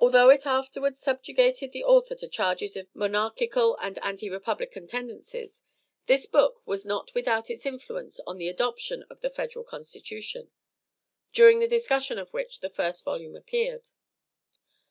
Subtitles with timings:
[0.00, 5.62] Although it afterward subjugated the author to charges of monarchical and anti republican tendencies,
[6.04, 10.50] this book was not without its influence on the adoption of the federal constitution;
[11.32, 13.88] during the discussion of which the first volume appeared.